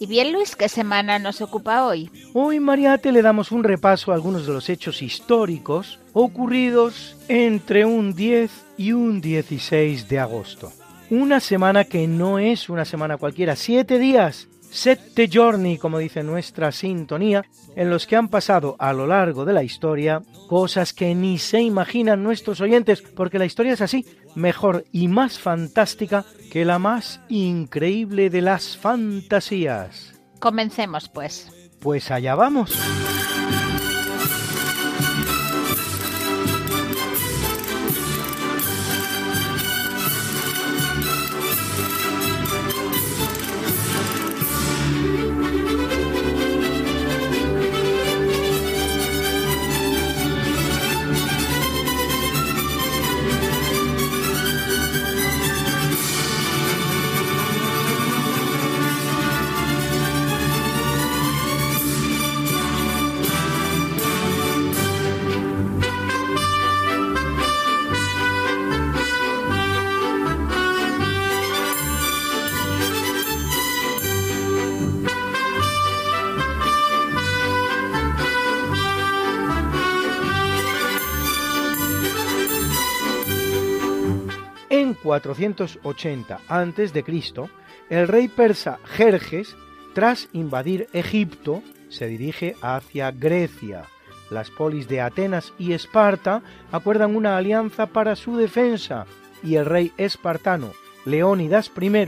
[0.00, 2.10] Y bien, Luis, ¿qué semana nos ocupa hoy?
[2.32, 8.14] Hoy Mariate le damos un repaso a algunos de los hechos históricos ocurridos entre un
[8.14, 10.72] 10 y un 16 de agosto.
[11.10, 16.72] Una semana que no es una semana cualquiera, siete días, sette giorni, como dice nuestra
[16.72, 17.44] sintonía,
[17.76, 21.60] en los que han pasado a lo largo de la historia cosas que ni se
[21.60, 24.04] imaginan nuestros oyentes, porque la historia es así,
[24.34, 30.14] mejor y más fantástica que la más increíble de las fantasías.
[30.40, 31.50] Comencemos, pues.
[31.80, 32.72] Pues allá vamos.
[85.20, 87.04] 480 a.C.,
[87.90, 89.56] el rey persa Jerjes,
[89.94, 93.84] tras invadir Egipto, se dirige hacia Grecia.
[94.30, 96.42] Las polis de Atenas y Esparta
[96.72, 99.06] acuerdan una alianza para su defensa
[99.42, 100.72] y el rey espartano
[101.04, 102.06] Leónidas I,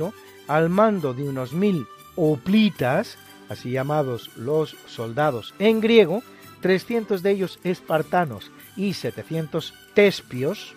[0.48, 3.18] al mando de unos mil hoplitas,
[3.48, 6.22] así llamados los soldados en griego,
[6.62, 10.74] 300 de ellos espartanos y 700 tespios,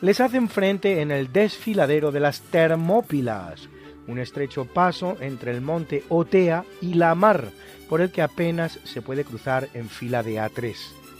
[0.00, 3.68] les hacen frente en el desfiladero de las Termópilas,
[4.06, 7.50] un estrecho paso entre el monte Otea y la mar,
[7.88, 10.74] por el que apenas se puede cruzar en fila de A3.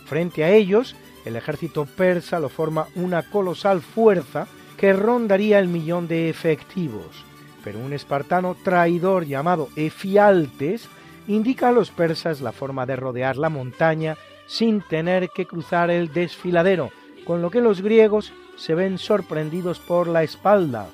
[0.07, 4.47] Frente a ellos, el ejército persa lo forma una colosal fuerza
[4.77, 7.25] que rondaría el millón de efectivos,
[7.63, 10.89] pero un espartano traidor llamado Efialtes
[11.29, 16.13] indica a los persas la forma de rodear la montaña sin tener que cruzar el
[16.13, 16.91] desfiladero,
[17.27, 20.91] con lo que los griegos se ven sorprendidos por la espalda,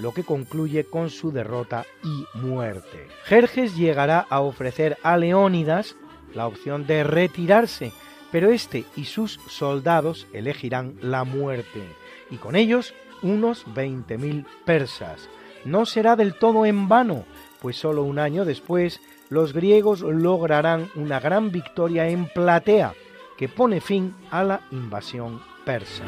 [0.00, 3.08] lo que concluye con su derrota y muerte.
[3.24, 5.96] Jerjes llegará a ofrecer a Leónidas
[6.34, 7.92] la opción de retirarse,
[8.32, 11.82] pero este y sus soldados elegirán la muerte,
[12.30, 15.28] y con ellos unos 20.000 persas.
[15.66, 17.26] No será del todo en vano,
[17.60, 22.94] pues solo un año después los griegos lograrán una gran victoria en Platea,
[23.36, 26.04] que pone fin a la invasión persa.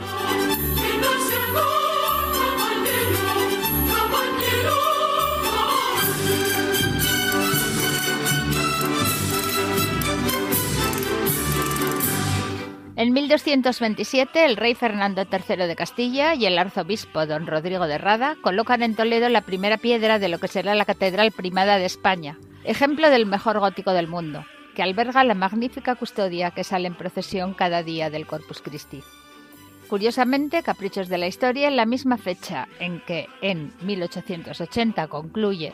[13.02, 18.36] En 1227, el rey Fernando III de Castilla y el arzobispo don Rodrigo de Rada
[18.40, 22.38] colocan en Toledo la primera piedra de lo que será la Catedral Primada de España,
[22.62, 24.44] ejemplo del mejor gótico del mundo,
[24.76, 29.02] que alberga la magnífica custodia que sale en procesión cada día del Corpus Christi.
[29.88, 35.72] Curiosamente, caprichos de la historia, en la misma fecha en que en 1880 concluye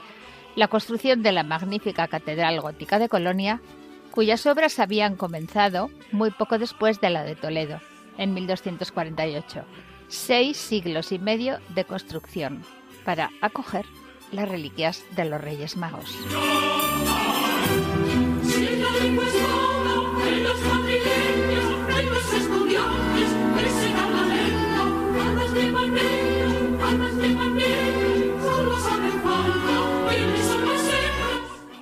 [0.57, 3.61] la construcción de la magnífica Catedral Gótica de Colonia,
[4.11, 7.81] cuyas obras habían comenzado muy poco después de la de Toledo,
[8.17, 9.65] en 1248.
[10.09, 12.63] Seis siglos y medio de construcción
[13.05, 13.85] para acoger
[14.33, 16.15] las reliquias de los Reyes Magos.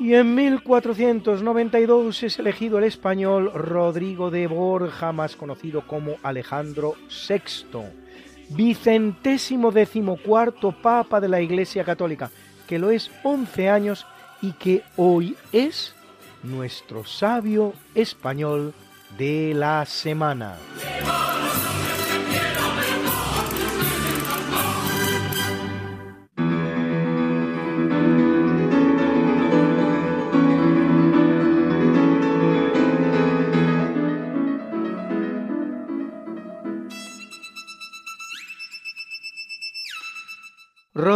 [0.07, 6.95] Y en 1492 es elegido el español Rodrigo de Borja, más conocido como Alejandro
[7.29, 7.81] VI.
[8.51, 12.31] vicentésimo decimocuarto Papa de la Iglesia Católica,
[12.69, 14.07] que lo es 11 años
[14.41, 15.97] y que hoy es
[16.45, 18.75] nuestro sabio español
[19.19, 20.55] de la semana.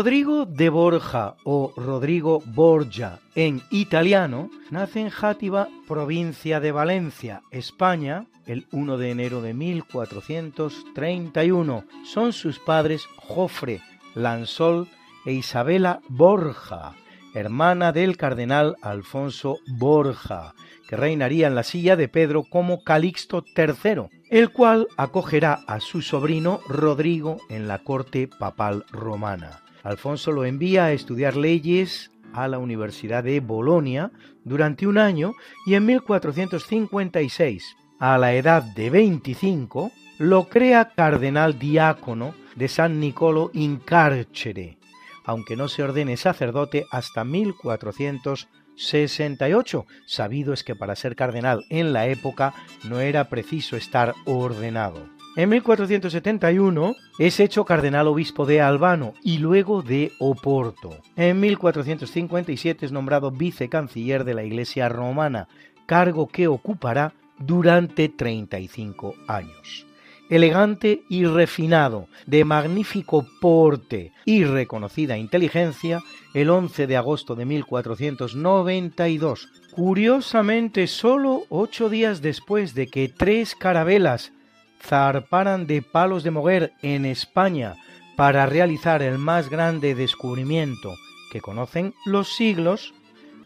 [0.00, 8.24] Rodrigo de Borja o Rodrigo Borgia en italiano nace en Játiva, provincia de Valencia, España,
[8.46, 11.84] el 1 de enero de 1431.
[12.02, 13.82] Son sus padres Jofre
[14.14, 14.88] Lansol
[15.26, 16.94] e Isabela Borja,
[17.34, 20.54] hermana del cardenal Alfonso Borja,
[20.88, 26.00] que reinaría en la silla de Pedro como Calixto III, el cual acogerá a su
[26.00, 29.60] sobrino Rodrigo en la corte papal romana.
[29.82, 34.12] Alfonso lo envía a estudiar leyes a la Universidad de Bolonia
[34.44, 35.32] durante un año
[35.66, 43.50] y en 1456, a la edad de 25, lo crea cardenal diácono de San Nicolo
[43.54, 44.78] in Carcere,
[45.24, 49.86] aunque no se ordene sacerdote hasta 1468.
[50.06, 52.54] Sabido es que para ser cardenal en la época
[52.84, 55.19] no era preciso estar ordenado.
[55.36, 60.98] En 1471 es hecho cardenal obispo de Albano y luego de Oporto.
[61.14, 65.46] En 1457 es nombrado vicecanciller de la Iglesia romana,
[65.86, 69.86] cargo que ocupará durante 35 años.
[70.30, 76.02] Elegante y refinado, de magnífico porte y reconocida inteligencia,
[76.34, 84.32] el 11 de agosto de 1492, curiosamente solo ocho días después de que tres carabelas
[84.80, 87.76] zarparan de Palos de Moguer en España
[88.16, 90.94] para realizar el más grande descubrimiento
[91.30, 92.92] que conocen los siglos,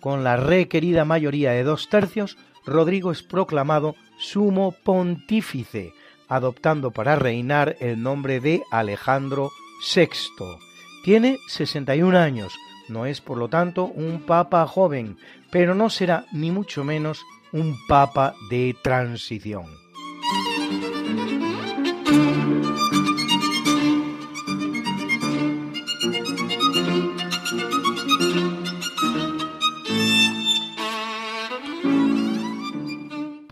[0.00, 2.36] con la requerida mayoría de dos tercios,
[2.66, 5.92] Rodrigo es proclamado sumo pontífice,
[6.28, 9.50] adoptando para reinar el nombre de Alejandro
[9.94, 10.08] VI.
[11.04, 12.54] Tiene 61 años,
[12.88, 15.18] no es por lo tanto un papa joven,
[15.50, 17.22] pero no será ni mucho menos
[17.52, 19.83] un papa de transición.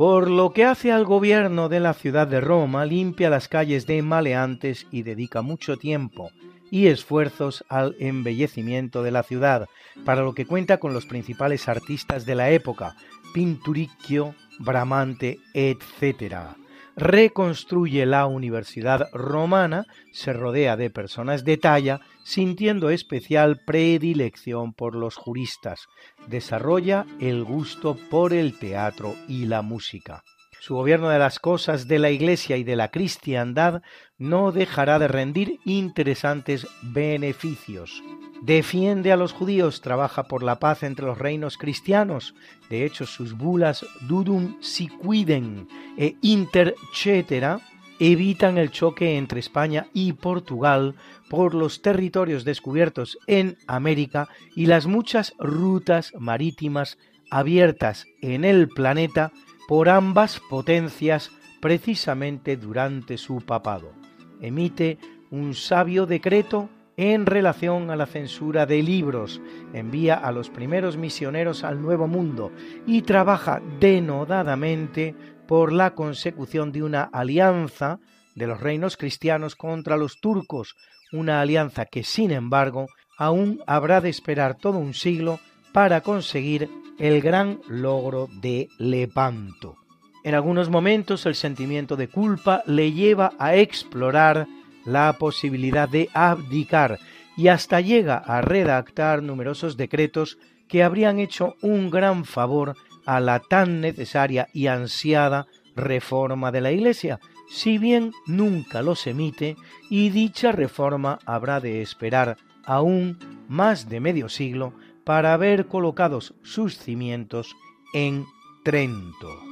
[0.02, 4.02] Por lo que hace al gobierno de la ciudad de Roma, limpia las calles de
[4.02, 6.32] maleantes y dedica mucho tiempo
[6.72, 9.68] y esfuerzos al embellecimiento de la ciudad,
[10.04, 12.96] para lo que cuenta con los principales artistas de la época,
[13.32, 16.56] Pinturicchio, Bramante, etc
[16.96, 25.16] reconstruye la Universidad Romana, se rodea de personas de talla, sintiendo especial predilección por los
[25.16, 25.86] juristas,
[26.26, 30.22] desarrolla el gusto por el teatro y la música.
[30.60, 33.82] Su gobierno de las cosas de la Iglesia y de la cristiandad
[34.22, 38.04] no dejará de rendir interesantes beneficios.
[38.40, 42.34] Defiende a los judíos, trabaja por la paz entre los reinos cristianos.
[42.70, 45.66] De hecho, sus bulas Dudum Siquiden
[45.96, 47.60] e Inter cetera
[47.98, 50.94] evitan el choque entre España y Portugal
[51.28, 56.96] por los territorios descubiertos en América y las muchas rutas marítimas
[57.28, 59.32] abiertas en el planeta
[59.66, 64.01] por ambas potencias precisamente durante su papado.
[64.42, 64.98] Emite
[65.30, 69.40] un sabio decreto en relación a la censura de libros,
[69.72, 72.52] envía a los primeros misioneros al Nuevo Mundo
[72.86, 75.14] y trabaja denodadamente
[75.48, 77.98] por la consecución de una alianza
[78.34, 80.76] de los reinos cristianos contra los turcos,
[81.12, 85.40] una alianza que sin embargo aún habrá de esperar todo un siglo
[85.72, 86.68] para conseguir
[86.98, 89.81] el gran logro de Lepanto.
[90.24, 94.46] En algunos momentos el sentimiento de culpa le lleva a explorar
[94.84, 96.98] la posibilidad de abdicar
[97.36, 100.38] y hasta llega a redactar numerosos decretos
[100.68, 106.72] que habrían hecho un gran favor a la tan necesaria y ansiada reforma de la
[106.72, 109.56] Iglesia, si bien nunca los emite
[109.90, 114.72] y dicha reforma habrá de esperar aún más de medio siglo
[115.04, 117.56] para haber colocados sus cimientos
[117.92, 118.24] en
[118.64, 119.51] Trento.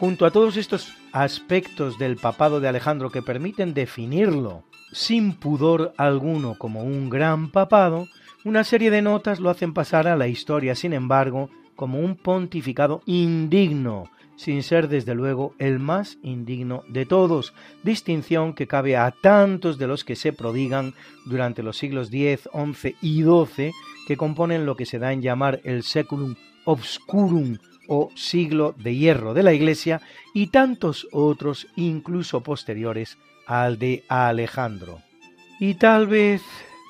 [0.00, 6.56] Junto a todos estos aspectos del papado de Alejandro que permiten definirlo sin pudor alguno
[6.56, 8.08] como un gran papado,
[8.44, 13.02] una serie de notas lo hacen pasar a la historia, sin embargo, como un pontificado
[13.04, 19.76] indigno, sin ser desde luego el más indigno de todos, distinción que cabe a tantos
[19.76, 20.94] de los que se prodigan
[21.26, 23.72] durante los siglos X, XI y XII,
[24.06, 29.34] que componen lo que se da en llamar el seculum obscurum o siglo de hierro
[29.34, 30.00] de la Iglesia,
[30.32, 35.02] y tantos otros incluso posteriores al de Alejandro.
[35.58, 36.40] Y tal vez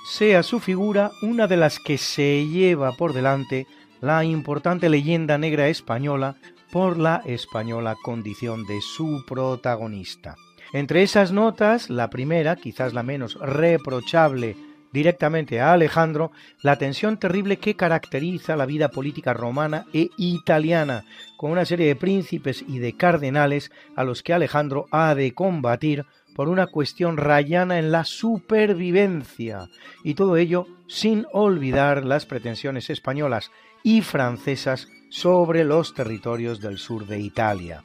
[0.09, 3.67] sea su figura una de las que se lleva por delante
[4.01, 6.37] la importante leyenda negra española
[6.73, 10.37] por la española condición de su protagonista.
[10.73, 14.57] Entre esas notas, la primera, quizás la menos reprochable
[14.93, 21.05] directamente a Alejandro, la tensión terrible que caracteriza la vida política romana e italiana,
[21.37, 26.07] con una serie de príncipes y de cardenales a los que Alejandro ha de combatir
[26.35, 29.69] por una cuestión rayana en la supervivencia,
[30.05, 33.51] y todo ello sin olvidar las pretensiones españolas
[33.83, 37.83] y francesas sobre los territorios del sur de Italia.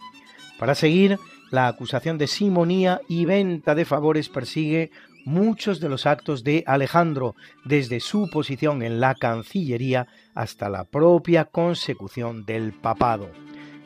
[0.58, 1.20] Para seguir,
[1.52, 4.92] la acusación de simonía y venta de favores persigue
[5.26, 11.46] muchos de los actos de Alejandro, desde su posición en la Cancillería hasta la propia
[11.46, 13.30] consecución del papado.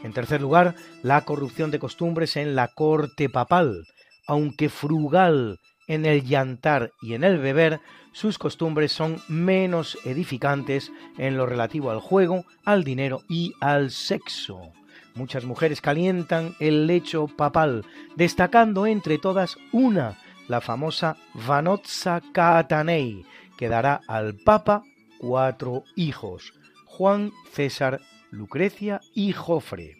[0.03, 3.85] En tercer lugar, la corrupción de costumbres en la corte papal,
[4.27, 7.79] aunque frugal en el llantar y en el beber,
[8.19, 14.73] sus costumbres son menos edificantes en lo relativo al juego, al dinero y al sexo.
[15.15, 17.85] Muchas mujeres calientan el lecho papal,
[18.17, 20.17] destacando entre todas una,
[20.49, 23.23] la famosa Vanozza Catanei,
[23.57, 24.83] que dará al Papa
[25.17, 26.53] cuatro hijos,
[26.87, 29.95] Juan, César, Lucrecia y Jofre.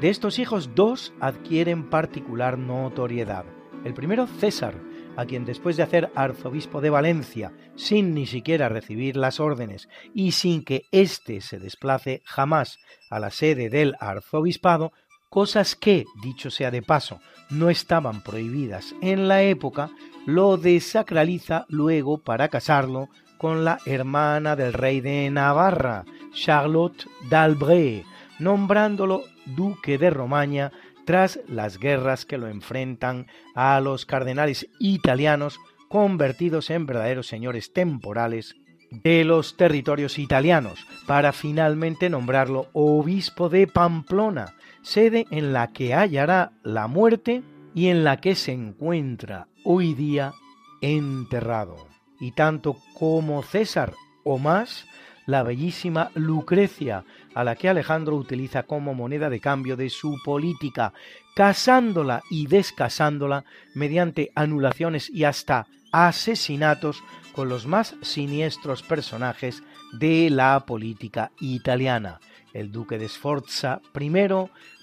[0.00, 3.46] De estos hijos, dos adquieren particular notoriedad.
[3.82, 4.74] El primero, César,
[5.16, 10.32] a quien después de hacer arzobispo de Valencia, sin ni siquiera recibir las órdenes y
[10.32, 14.92] sin que éste se desplace jamás a la sede del arzobispado,
[15.30, 19.90] cosas que, dicho sea de paso, no estaban prohibidas en la época,
[20.26, 28.04] lo desacraliza luego para casarlo con la hermana del rey de Navarra, Charlotte d'Albret,
[28.38, 30.72] nombrándolo duque de Romaña
[31.04, 38.56] tras las guerras que lo enfrentan a los cardenales italianos convertidos en verdaderos señores temporales
[38.90, 46.52] de los territorios italianos, para finalmente nombrarlo obispo de Pamplona, sede en la que hallará
[46.62, 47.42] la muerte
[47.74, 50.32] y en la que se encuentra hoy día
[50.80, 51.88] enterrado.
[52.20, 53.92] Y tanto como César
[54.24, 54.86] o más,
[55.26, 57.04] la bellísima Lucrecia,
[57.34, 60.92] a la que Alejandro utiliza como moneda de cambio de su política,
[61.34, 67.02] casándola y descasándola mediante anulaciones y hasta asesinatos
[67.32, 72.20] con los más siniestros personajes de la política italiana.
[72.52, 74.10] El duque de Sforza I,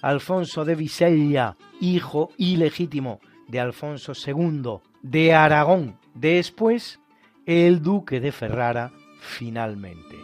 [0.02, 7.00] Alfonso de Visella, hijo ilegítimo de Alfonso II de Aragón, después
[7.46, 10.23] el duque de Ferrara finalmente.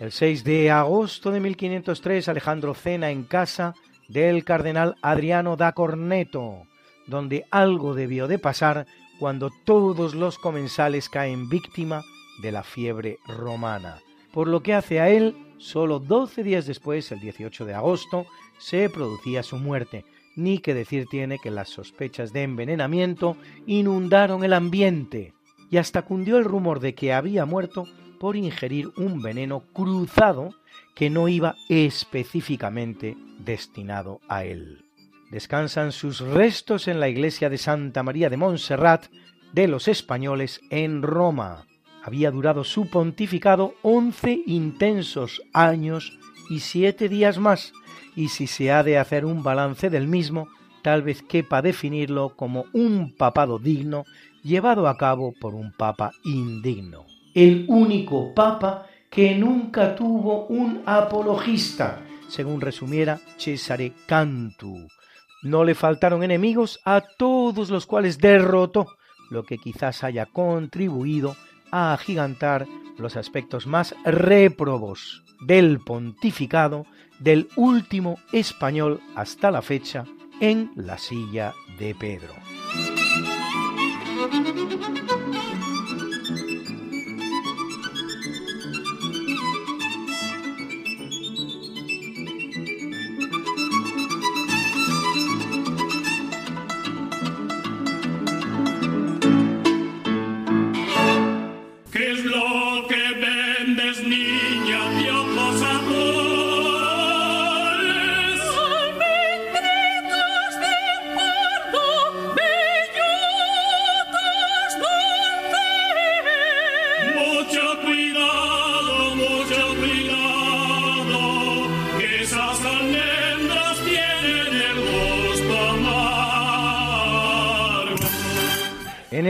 [0.00, 3.74] El 6 de agosto de 1503 Alejandro cena en casa
[4.08, 6.62] del cardenal Adriano da Corneto,
[7.06, 8.86] donde algo debió de pasar
[9.18, 12.02] cuando todos los comensales caen víctima
[12.40, 14.00] de la fiebre romana,
[14.32, 18.24] por lo que hace a él, solo 12 días después, el 18 de agosto,
[18.58, 24.54] se producía su muerte, ni que decir tiene que las sospechas de envenenamiento inundaron el
[24.54, 25.34] ambiente,
[25.70, 27.84] y hasta cundió el rumor de que había muerto
[28.20, 30.54] por ingerir un veneno cruzado
[30.94, 34.84] que no iba específicamente destinado a él.
[35.30, 39.06] Descansan sus restos en la iglesia de Santa María de Montserrat
[39.54, 41.66] de los españoles en Roma.
[42.04, 46.18] Había durado su pontificado once intensos años
[46.50, 47.72] y siete días más,
[48.14, 50.48] y si se ha de hacer un balance del mismo,
[50.82, 54.04] tal vez quepa definirlo como un papado digno
[54.42, 62.02] llevado a cabo por un papa indigno el único papa que nunca tuvo un apologista,
[62.28, 64.88] según resumiera Cesare Cantu.
[65.42, 68.86] No le faltaron enemigos a todos los cuales derrotó,
[69.30, 71.36] lo que quizás haya contribuido
[71.70, 72.66] a agigantar
[72.98, 76.84] los aspectos más réprobos del pontificado
[77.18, 80.04] del último español hasta la fecha
[80.40, 82.34] en la silla de Pedro.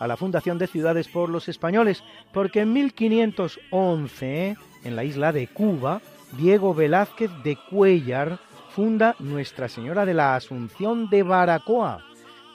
[0.00, 2.02] a la fundación de ciudades por los españoles,
[2.32, 6.00] porque en 1511 en la isla de Cuba,
[6.32, 8.38] Diego Velázquez de Cuellar
[8.70, 12.02] funda Nuestra Señora de la Asunción de Baracoa.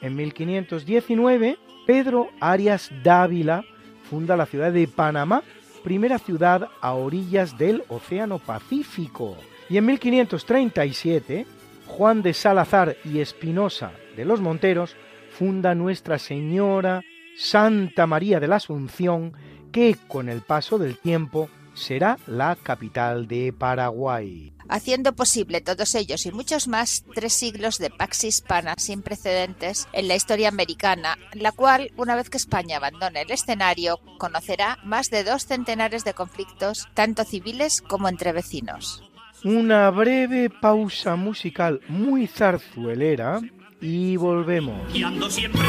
[0.01, 3.63] En 1519, Pedro Arias Dávila
[4.09, 5.43] funda la ciudad de Panamá,
[5.83, 9.37] primera ciudad a orillas del Océano Pacífico.
[9.69, 11.45] Y en 1537,
[11.85, 14.95] Juan de Salazar y Espinosa de los Monteros
[15.37, 17.03] funda Nuestra Señora
[17.38, 19.34] Santa María de la Asunción,
[19.72, 24.54] que con el paso del tiempo será la capital de Paraguay.
[24.68, 30.08] Haciendo posible todos ellos y muchos más tres siglos de pax hispana sin precedentes en
[30.08, 35.24] la historia americana, la cual, una vez que España abandone el escenario, conocerá más de
[35.24, 39.04] dos centenares de conflictos, tanto civiles como entre vecinos.
[39.44, 43.41] Una breve pausa musical muy zarzuelera
[43.80, 44.91] y volvemos.
[45.30, 45.62] siempre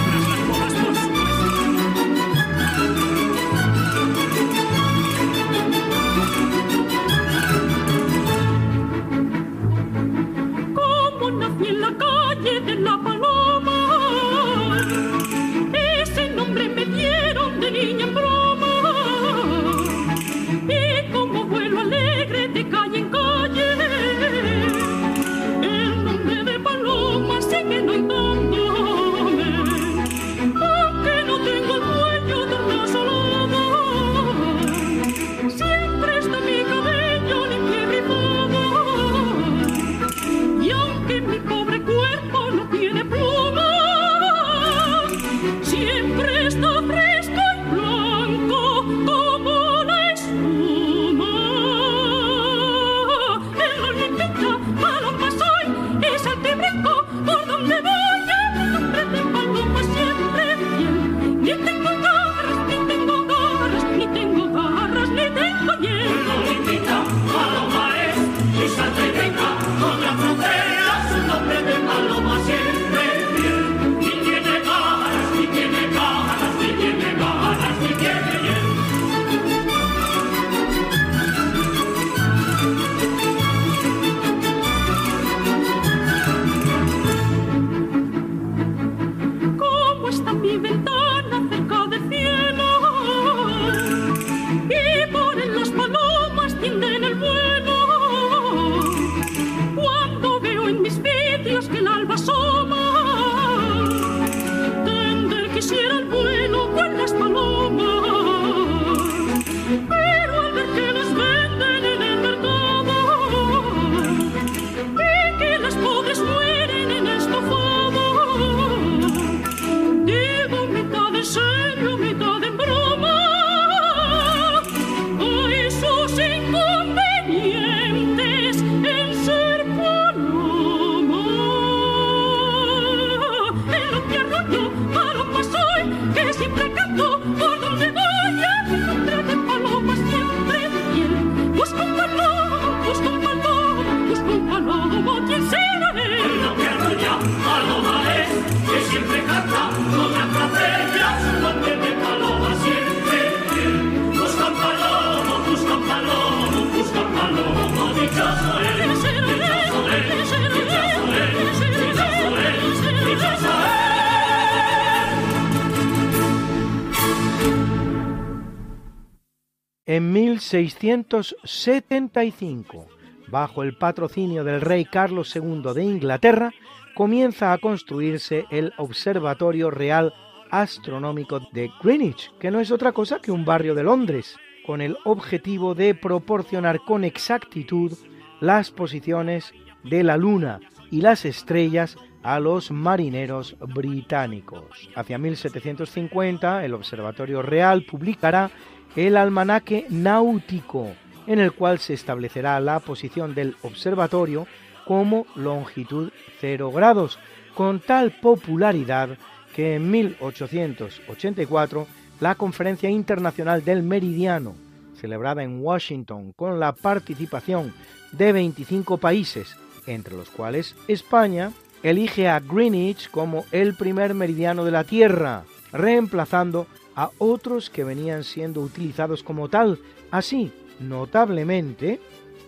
[169.89, 172.89] En 1675,
[173.29, 176.53] bajo el patrocinio del rey Carlos II de Inglaterra,
[176.97, 180.13] comienza a construirse el Observatorio Real
[180.51, 184.97] Astronómico de Greenwich, que no es otra cosa que un barrio de Londres, con el
[185.05, 187.93] objetivo de proporcionar con exactitud
[188.41, 190.59] las posiciones de la Luna
[190.91, 194.91] y las estrellas a los marineros británicos.
[194.97, 198.51] Hacia 1750, el Observatorio Real publicará
[198.97, 200.91] el Almanaque Náutico,
[201.27, 204.47] en el cual se establecerá la posición del observatorio
[204.87, 207.19] como longitud 0 grados,
[207.55, 209.19] con tal popularidad
[209.55, 211.87] que en 1884
[212.21, 214.55] la Conferencia Internacional del Meridiano,
[214.99, 217.75] celebrada en Washington con la participación
[218.13, 219.57] de 25 países,
[219.87, 226.67] entre los cuales España, elige a Greenwich como el primer meridiano de la Tierra, reemplazando
[226.97, 229.79] a otros que venían siendo utilizados como tal,
[230.11, 232.01] así, notablemente,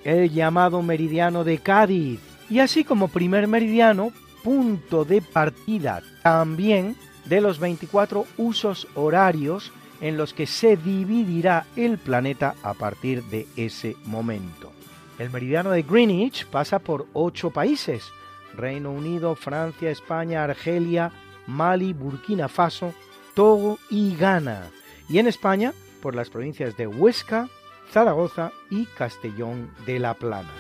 [0.05, 4.11] el llamado meridiano de Cádiz, y así como primer meridiano,
[4.43, 11.99] punto de partida también de los 24 usos horarios en los que se dividirá el
[11.99, 14.73] planeta a partir de ese momento.
[15.19, 18.05] El meridiano de Greenwich pasa por ocho países,
[18.55, 21.13] Reino Unido, Francia, España, Argelia,
[21.47, 22.95] Mali, Burkina Faso,
[23.39, 24.69] Togo y Ghana,
[25.09, 25.73] y en España
[26.03, 27.49] por las provincias de Huesca,
[27.89, 30.51] Zaragoza y Castellón de la Plana.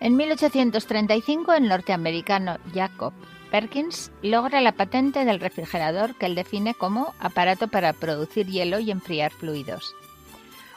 [0.00, 3.12] En 1835, el norteamericano Jacob
[3.50, 8.90] Perkins logra la patente del refrigerador que él define como aparato para producir hielo y
[8.90, 9.94] enfriar fluidos.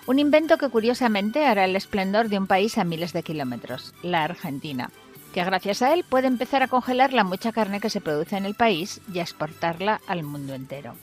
[0.05, 4.23] Un invento que curiosamente hará el esplendor de un país a miles de kilómetros, la
[4.23, 4.89] Argentina,
[5.34, 8.45] que gracias a él puede empezar a congelar la mucha carne que se produce en
[8.45, 10.95] el país y exportarla al mundo entero.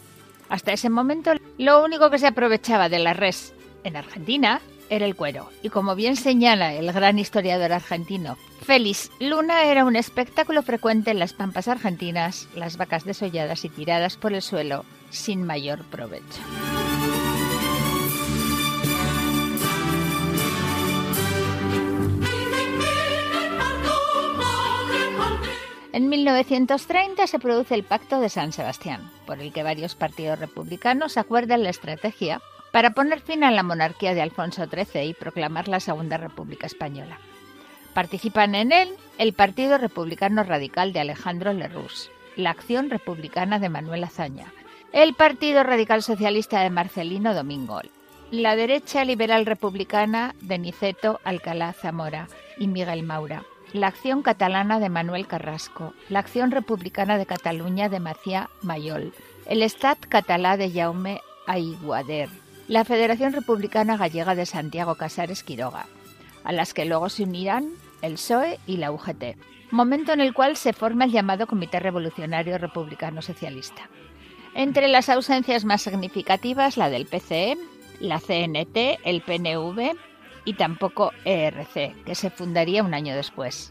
[0.48, 3.52] Hasta ese momento, lo único que se aprovechaba de la res
[3.85, 5.49] en Argentina era el cuero.
[5.62, 11.18] Y como bien señala el gran historiador argentino Félix Luna, era un espectáculo frecuente en
[11.18, 16.42] las pampas argentinas, las vacas desolladas y tiradas por el suelo sin mayor provecho.
[25.92, 31.16] En 1930 se produce el Pacto de San Sebastián, por el que varios partidos republicanos
[31.16, 32.42] acuerdan la estrategia
[32.77, 37.19] para poner fin a la monarquía de Alfonso XIII y proclamar la Segunda República Española.
[37.95, 44.05] Participan en él el Partido Republicano Radical de Alejandro Lerroux, la Acción Republicana de Manuel
[44.05, 44.53] Azaña,
[44.93, 47.81] el Partido Radical Socialista de Marcelino Domingo,
[48.31, 54.91] la derecha liberal republicana de Niceto Alcalá Zamora y Miguel Maura, la Acción Catalana de
[54.91, 59.15] Manuel Carrasco, la Acción Republicana de Cataluña de Macià Mayol,
[59.47, 62.29] el Estat Catalá de Jaume Aiguader,
[62.68, 65.87] la Federación Republicana Gallega de Santiago Casares Quiroga,
[66.44, 67.70] a las que luego se unirán
[68.02, 69.37] el PSOE y la UGT,
[69.70, 73.88] momento en el cual se forma el llamado Comité Revolucionario Republicano Socialista.
[74.55, 77.57] Entre las ausencias más significativas, la del PCE,
[78.00, 79.96] la CNT, el PNV
[80.44, 83.70] y tampoco ERC, que se fundaría un año después.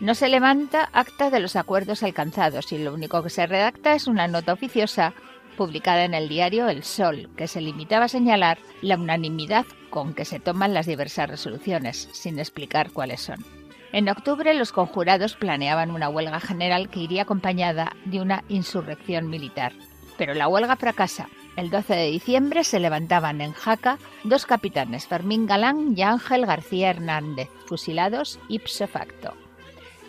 [0.00, 4.08] No se levanta acta de los acuerdos alcanzados y lo único que se redacta es
[4.08, 5.14] una nota oficiosa
[5.54, 10.24] publicada en el diario El Sol, que se limitaba a señalar la unanimidad con que
[10.24, 13.44] se toman las diversas resoluciones, sin explicar cuáles son.
[13.92, 19.72] En octubre los conjurados planeaban una huelga general que iría acompañada de una insurrección militar.
[20.18, 21.28] Pero la huelga fracasa.
[21.56, 26.90] El 12 de diciembre se levantaban en Jaca dos capitanes, Fermín Galán y Ángel García
[26.90, 29.34] Hernández, fusilados ipso facto.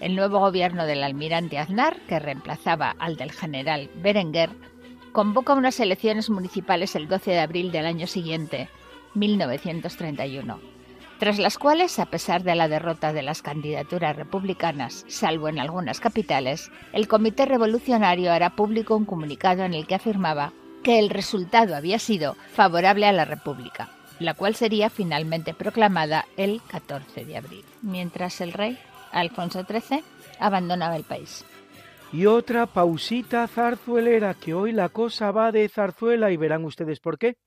[0.02, 4.50] El nuevo gobierno del almirante Aznar, que reemplazaba al del general Berenguer,
[5.16, 8.68] convoca unas elecciones municipales el 12 de abril del año siguiente,
[9.14, 10.60] 1931,
[11.20, 16.02] tras las cuales, a pesar de la derrota de las candidaturas republicanas, salvo en algunas
[16.02, 20.52] capitales, el Comité Revolucionario hará público un comunicado en el que afirmaba
[20.84, 23.88] que el resultado había sido favorable a la República,
[24.20, 28.78] la cual sería finalmente proclamada el 14 de abril, mientras el rey,
[29.14, 30.04] Alfonso XIII,
[30.42, 31.46] abandonaba el país.
[32.12, 37.18] Y otra pausita zarzuelera, que hoy la cosa va de zarzuela y verán ustedes por
[37.18, 37.38] qué.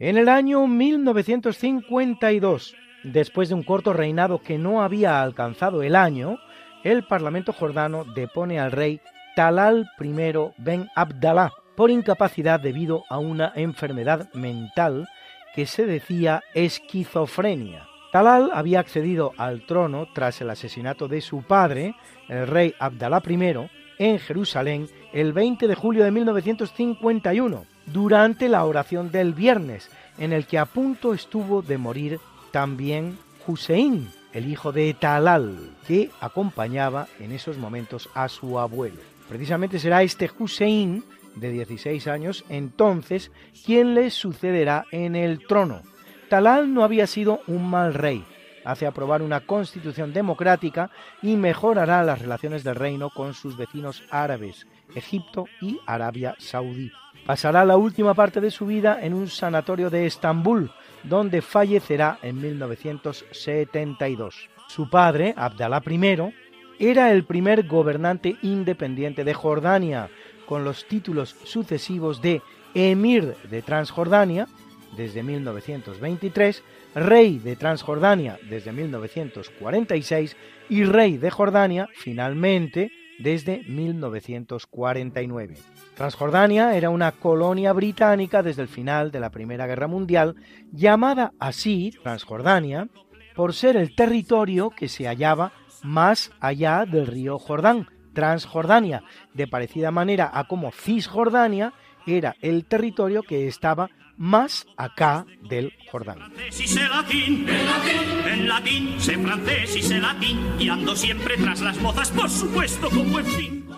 [0.00, 6.38] En el año 1952, después de un corto reinado que no había alcanzado el año,
[6.84, 9.00] el Parlamento jordano depone al rey
[9.34, 10.12] Talal I
[10.56, 15.08] Ben Abdallah por incapacidad debido a una enfermedad mental
[15.56, 17.88] que se decía esquizofrenia.
[18.12, 21.96] Talal había accedido al trono tras el asesinato de su padre,
[22.28, 29.10] el rey Abdalá I, en Jerusalén el 20 de julio de 1951, durante la oración
[29.10, 32.20] del viernes, en el que a punto estuvo de morir
[32.50, 39.00] también Hussein, el hijo de Talal, que acompañaba en esos momentos a su abuelo.
[39.28, 41.04] Precisamente será este Hussein,
[41.36, 43.30] de 16 años, entonces,
[43.64, 45.82] quien le sucederá en el trono.
[46.28, 48.24] Talal no había sido un mal rey,
[48.64, 50.90] hace aprobar una constitución democrática
[51.22, 56.90] y mejorará las relaciones del reino con sus vecinos árabes, Egipto y Arabia Saudí.
[57.28, 60.70] Pasará la última parte de su vida en un sanatorio de Estambul,
[61.02, 64.48] donde fallecerá en 1972.
[64.66, 66.32] Su padre, Abdalá I,
[66.78, 70.08] era el primer gobernante independiente de Jordania,
[70.46, 72.40] con los títulos sucesivos de
[72.72, 74.48] Emir de Transjordania,
[74.96, 76.64] desde 1923,
[76.94, 80.34] rey de Transjordania desde 1946
[80.70, 85.56] y rey de Jordania finalmente desde 1949.
[85.94, 90.36] Transjordania era una colonia británica desde el final de la Primera Guerra Mundial,
[90.72, 92.88] llamada así Transjordania
[93.34, 95.52] por ser el territorio que se hallaba
[95.82, 99.04] más allá del río Jordán, Transjordania,
[99.34, 101.72] de parecida manera a como Cisjordania
[102.06, 106.18] era el territorio que estaba más acá del Jordán.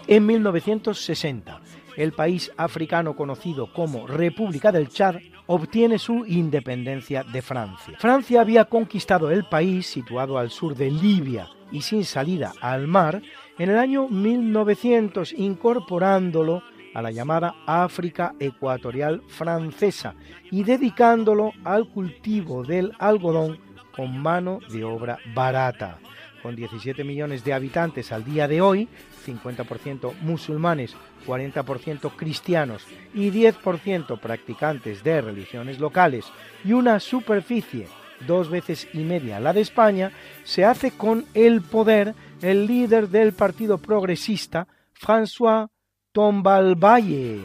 [0.09, 1.61] En 1960,
[1.97, 7.97] el país africano conocido como República del Chad obtiene su independencia de Francia.
[7.99, 13.23] Francia había conquistado el país situado al sur de Libia y sin salida al mar
[13.59, 16.63] en el año 1900, incorporándolo
[16.95, 20.15] a la llamada África Ecuatorial Francesa
[20.51, 23.59] y dedicándolo al cultivo del algodón
[23.95, 25.99] con mano de obra barata.
[26.43, 28.89] Con 17 millones de habitantes al día de hoy,
[29.27, 36.25] 50% musulmanes, 40% cristianos y 10% practicantes de religiones locales
[36.65, 37.89] y una superficie
[38.27, 40.13] dos veces y media la de España,
[40.45, 44.67] se hace con el poder el líder del Partido Progresista,
[44.99, 45.69] François
[46.13, 47.41] Tombalvalle,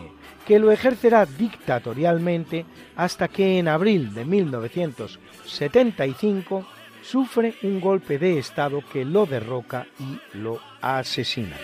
[0.47, 6.65] que lo ejercerá dictatorialmente hasta que en abril de 1975
[7.03, 11.55] sufre un golpe de Estado que lo derroca y lo asesina.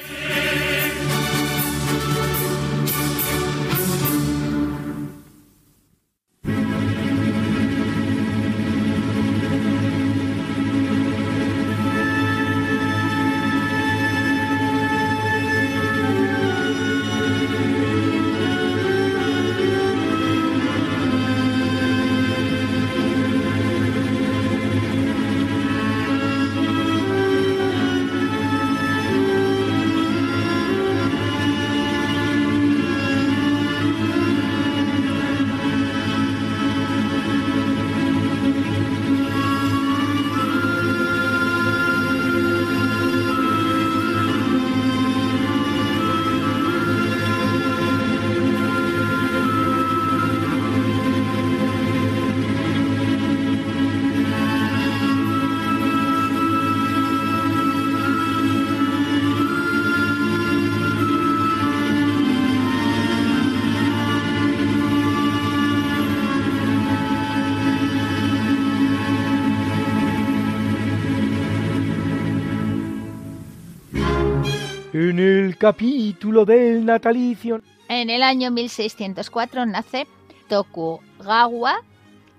[75.61, 77.61] Capítulo del natalicio.
[77.87, 80.07] En el año 1604 nace
[80.49, 81.83] Tokugawa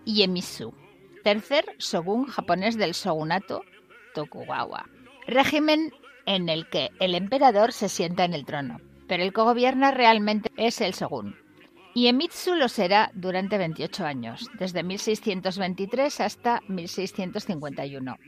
[0.04, 0.74] Iemitsu,
[1.22, 3.62] tercer shogun japonés del shogunato
[4.16, 4.86] Tokugawa,
[5.28, 5.92] régimen
[6.26, 10.50] en el que el emperador se sienta en el trono, pero el que gobierna realmente
[10.56, 11.36] es el shogun.
[11.94, 18.18] Iemitsu lo será durante 28 años, desde 1623 hasta 1651,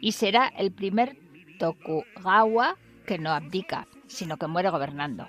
[0.00, 1.18] y será el primer
[1.58, 5.28] Tokugawa que no abdica, sino que muere gobernando.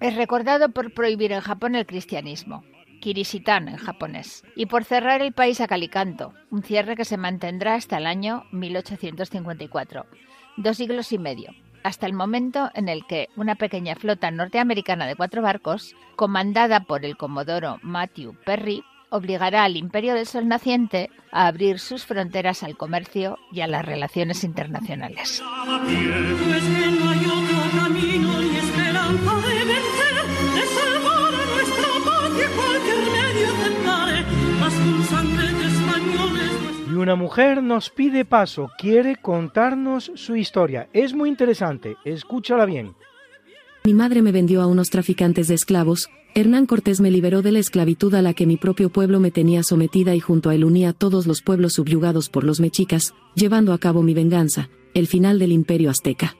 [0.00, 2.64] Es recordado por prohibir en Japón el cristianismo,
[3.00, 7.74] Kirishitan en japonés, y por cerrar el país a calicanto, un cierre que se mantendrá
[7.74, 10.06] hasta el año 1854,
[10.56, 11.52] dos siglos y medio,
[11.84, 17.04] hasta el momento en el que una pequeña flota norteamericana de cuatro barcos, comandada por
[17.04, 22.76] el comodoro Matthew Perry, obligará al Imperio del Sol naciente a abrir sus fronteras al
[22.76, 25.42] comercio y a las relaciones internacionales.
[36.90, 40.88] Y una mujer nos pide paso, quiere contarnos su historia.
[40.92, 42.94] Es muy interesante, escúchala bien.
[43.84, 47.58] Mi madre me vendió a unos traficantes de esclavos, Hernán Cortés me liberó de la
[47.58, 50.90] esclavitud a la que mi propio pueblo me tenía sometida y junto a él unía
[50.90, 55.40] a todos los pueblos subyugados por los mexicas, llevando a cabo mi venganza, el final
[55.40, 56.36] del imperio azteca.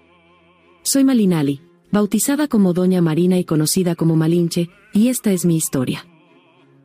[0.82, 6.06] Soy Malinali, bautizada como Doña Marina y conocida como Malinche, y esta es mi historia.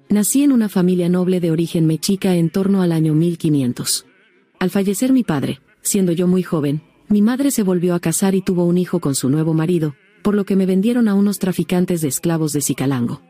[0.10, 4.08] Nací en una familia noble de origen mexica en torno al año 1500.
[4.58, 8.42] Al fallecer mi padre, siendo yo muy joven, mi madre se volvió a casar y
[8.42, 12.02] tuvo un hijo con su nuevo marido, por lo que me vendieron a unos traficantes
[12.02, 13.22] de esclavos de Cicalango.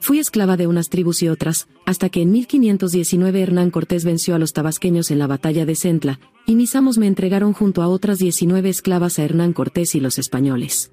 [0.00, 4.38] Fui esclava de unas tribus y otras, hasta que en 1519 Hernán Cortés venció a
[4.38, 8.18] los tabasqueños en la batalla de Centla, y mis amos me entregaron junto a otras
[8.18, 10.90] 19 esclavas a Hernán Cortés y los españoles.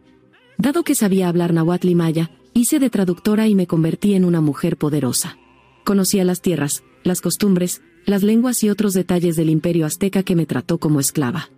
[0.57, 4.41] Dado que sabía hablar náhuatl y maya, hice de traductora y me convertí en una
[4.41, 5.37] mujer poderosa.
[5.85, 10.45] Conocía las tierras, las costumbres, las lenguas y otros detalles del imperio azteca que me
[10.45, 11.49] trató como esclava.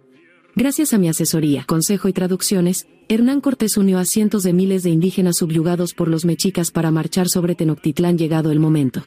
[0.55, 4.89] Gracias a mi asesoría, consejo y traducciones, Hernán Cortés unió a cientos de miles de
[4.89, 9.03] indígenas subyugados por los mexicas para marchar sobre Tenochtitlán llegado el momento.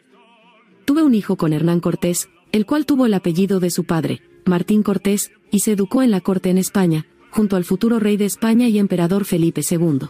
[0.85, 4.83] Tuve un hijo con Hernán Cortés, el cual tuvo el apellido de su padre, Martín
[4.83, 8.69] Cortés, y se educó en la corte en España, junto al futuro rey de España
[8.69, 10.09] y emperador Felipe II.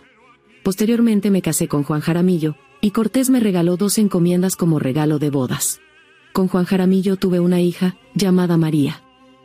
[0.62, 5.30] Posteriormente me casé con Juan Jaramillo, y Cortés me regaló dos encomiendas como regalo de
[5.30, 5.80] bodas.
[6.32, 9.02] Con Juan Jaramillo tuve una hija, llamada María.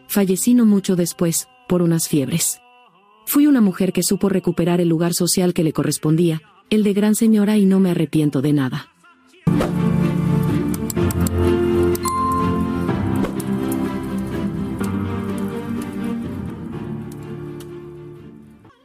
[0.07, 2.61] Fallecí no mucho después, por unas fiebres.
[3.25, 7.15] Fui una mujer que supo recuperar el lugar social que le correspondía, el de gran
[7.15, 8.87] señora y no me arrepiento de nada.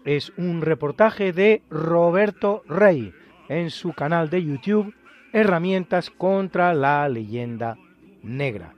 [0.04, 3.12] Es un reportaje de Roberto Rey
[3.48, 4.92] en su canal de YouTube
[5.32, 7.78] Herramientas contra la leyenda
[8.22, 8.74] negra.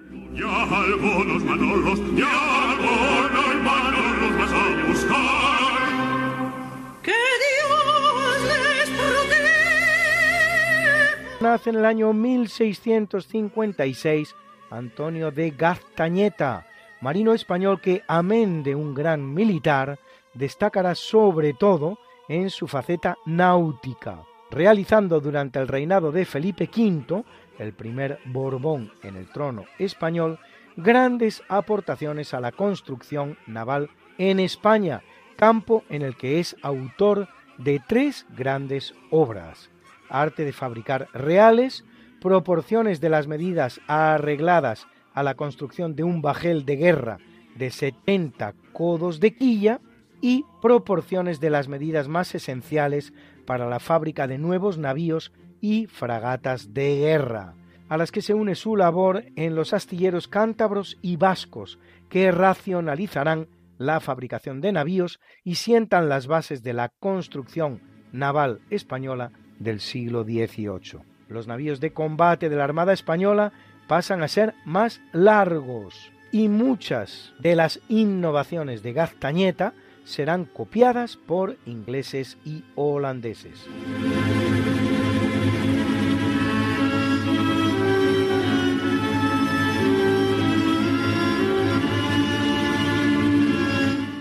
[11.41, 14.35] Nace en el año 1656
[14.71, 16.67] Antonio de Gaztañeta,
[17.01, 19.99] marino español que, amén de un gran militar,
[20.33, 21.99] destacará sobre todo
[22.29, 27.25] en su faceta náutica, realizando durante el reinado de Felipe V
[27.59, 30.39] el primer Borbón en el trono español,
[30.77, 35.03] grandes aportaciones a la construcción naval en España,
[35.37, 37.29] campo en el que es autor
[37.59, 39.71] de tres grandes obras.
[40.09, 41.85] Arte de fabricar reales,
[42.21, 47.19] proporciones de las medidas arregladas a la construcción de un bajel de guerra
[47.55, 49.81] de 70 codos de quilla
[50.21, 53.13] y proporciones de las medidas más esenciales
[53.47, 55.33] para la fábrica de nuevos navíos
[55.65, 57.55] y fragatas de guerra,
[57.89, 61.79] a las que se une su labor en los astilleros cántabros y vascos,
[62.11, 63.49] que racionalizarán
[63.79, 67.81] la fabricación de navíos y sientan las bases de la construcción
[68.13, 71.01] naval española del siglo XVIII.
[71.29, 73.55] Los navíos de combate de la Armada Española
[73.89, 79.73] pasan a ser más largos y muchas de las innovaciones de Gaztañeta
[80.05, 83.67] serán copiadas por ingleses y holandeses.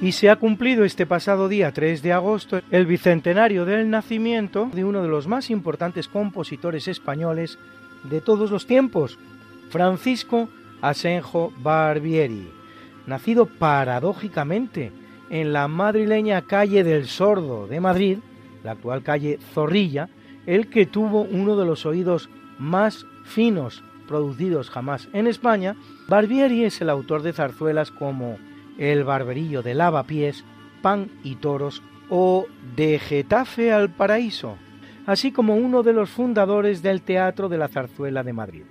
[0.04, 4.84] Y se ha cumplido este pasado día 3 de agosto el bicentenario del nacimiento de
[4.84, 7.58] uno de los más importantes compositores españoles
[8.04, 9.18] de todos los tiempos,
[9.70, 10.49] Francisco
[10.82, 12.51] Asenjo Barbieri,
[13.08, 14.91] nacido paradójicamente
[15.30, 18.18] en la madrileña calle del Sordo de Madrid,
[18.62, 20.10] la actual calle Zorrilla,
[20.45, 22.30] el que tuvo uno de los oídos
[22.60, 25.78] más finos producidos jamás en España,
[26.10, 28.38] Barbieri es el autor de zarzuelas como
[28.78, 30.44] el barberillo de lavapiés,
[30.82, 32.46] pan y toros o
[32.76, 34.58] de Getafe al paraíso,
[35.06, 38.64] así como uno de los fundadores del Teatro de la Zarzuela de Madrid.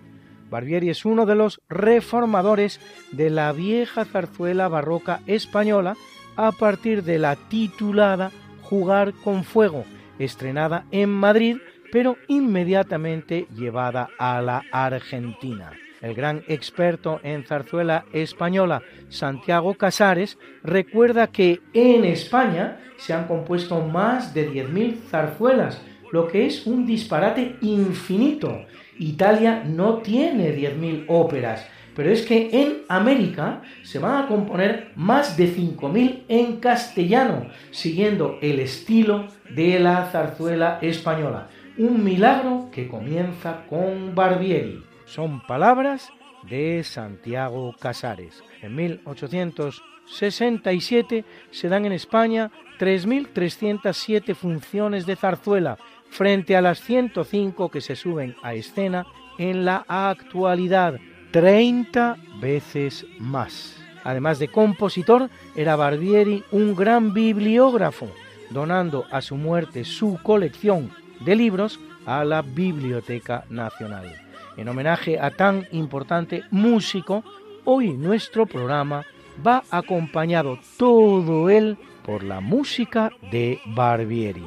[0.51, 2.79] Barbieri es uno de los reformadores
[3.11, 5.97] de la vieja zarzuela barroca española
[6.37, 8.31] a partir de la titulada
[8.61, 9.85] Jugar con Fuego,
[10.19, 11.57] estrenada en Madrid,
[11.91, 15.73] pero inmediatamente llevada a la Argentina
[16.03, 23.81] el gran experto en zarzuela española Santiago Casares recuerda que en España se han compuesto
[23.81, 25.81] más de 10.000 zarzuelas,
[26.13, 28.65] lo que es un disparate infinito.
[28.99, 35.37] Italia no tiene 10.000 óperas, pero es que en América se van a componer más
[35.37, 41.49] de 5.000 en castellano, siguiendo el estilo de la zarzuela española.
[41.77, 44.91] Un milagro que comienza con Barbieri.
[45.13, 46.13] Son palabras
[46.49, 48.43] de Santiago Casares.
[48.63, 55.77] En 1867 se dan en España 3.307 funciones de zarzuela,
[56.09, 59.07] frente a las 105 que se suben a escena
[59.37, 60.99] en la actualidad,
[61.31, 63.77] 30 veces más.
[64.05, 68.09] Además de compositor, era Barbieri un gran bibliógrafo,
[68.49, 70.91] donando a su muerte su colección
[71.21, 74.22] de libros a la Biblioteca Nacional.
[74.57, 77.25] En homenaje a tan importante músico,
[77.65, 79.05] hoy nuestro programa
[79.45, 84.45] va acompañado todo él por la música de Barbieri.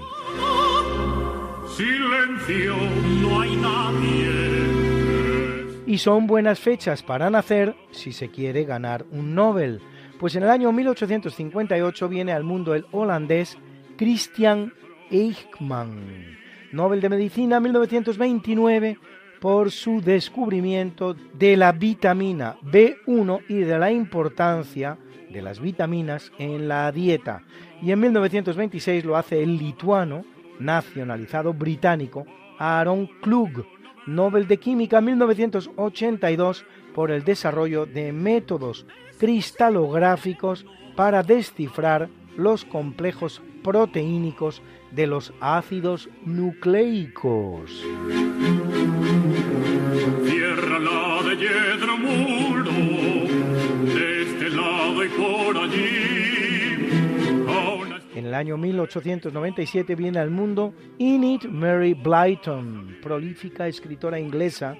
[1.75, 2.75] Silencio,
[3.21, 4.35] no hay nadie.
[5.87, 9.81] Y son buenas fechas para nacer si se quiere ganar un Nobel,
[10.19, 13.57] pues en el año 1858 viene al mundo el holandés
[13.97, 14.73] Christian
[15.09, 16.37] Eichmann,
[16.71, 18.97] Nobel de Medicina 1929
[19.39, 24.97] por su descubrimiento de la vitamina B1 y de la importancia
[25.29, 27.43] de las vitaminas en la dieta.
[27.81, 30.23] Y en 1926 lo hace el lituano
[30.59, 32.25] nacionalizado británico
[32.57, 33.65] Aaron Klug,
[34.07, 38.85] Nobel de Química 1982 por el desarrollo de métodos
[39.19, 40.65] cristalográficos
[40.95, 44.61] para descifrar los complejos proteínicos
[44.91, 47.83] de los ácidos nucleicos.
[54.21, 56.35] Este lado y por allí.
[58.13, 64.77] En el año 1897 viene al mundo Enid Mary Blyton, prolífica escritora inglesa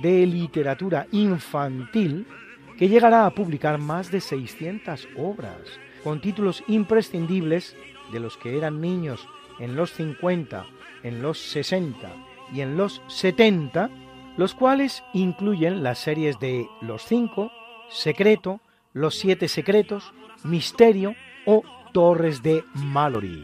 [0.00, 2.26] de literatura infantil,
[2.78, 5.60] que llegará a publicar más de 600 obras,
[6.04, 7.76] con títulos imprescindibles
[8.12, 9.26] de los que eran niños
[9.58, 10.64] en los 50,
[11.02, 12.10] en los 60
[12.54, 13.90] y en los 70,
[14.38, 17.50] los cuales incluyen las series de Los Cinco,
[17.90, 18.60] Secreto,
[18.92, 20.14] Los Siete Secretos,
[20.44, 23.42] Misterio o Torres de Mallory.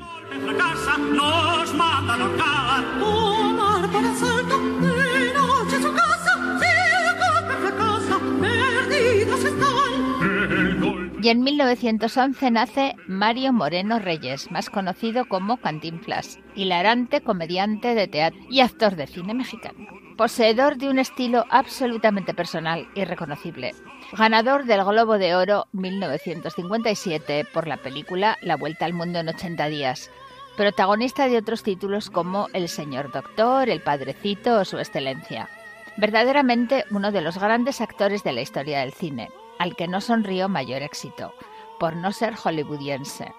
[11.21, 18.39] Y en 1911 nace Mario Moreno Reyes, más conocido como Cantinflas, hilarante comediante de teatro
[18.49, 20.04] y actor de cine mexicano.
[20.17, 23.75] Poseedor de un estilo absolutamente personal y reconocible.
[24.13, 29.67] Ganador del Globo de Oro 1957 por la película La Vuelta al Mundo en 80
[29.67, 30.11] días.
[30.57, 35.49] Protagonista de otros títulos como El Señor Doctor, El Padrecito o Su Excelencia.
[35.97, 40.49] Verdaderamente uno de los grandes actores de la historia del cine al que no sonrió
[40.49, 41.35] mayor éxito,
[41.79, 43.33] por no ser hollywoodiense,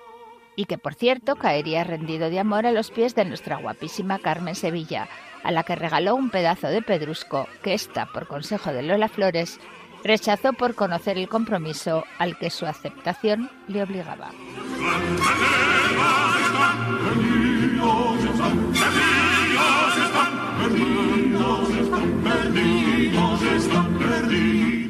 [0.55, 4.55] y que por cierto caería rendido de amor a los pies de nuestra guapísima Carmen
[4.55, 5.07] Sevilla,
[5.45, 9.59] a la que regaló un pedazo de pedrusco que ésta, por consejo de Lola Flores,
[10.03, 14.31] rechazó por conocer el compromiso al que su aceptación le obligaba.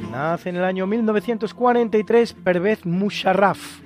[0.09, 3.81] Nace en el año 1943 Pervez Musharraf,